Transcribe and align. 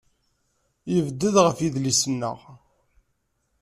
Yebded 0.93 1.35
ɣer 1.43 1.53
yidis-nneɣ. 1.59 2.37